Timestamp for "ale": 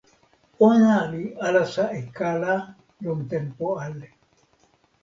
3.85-4.07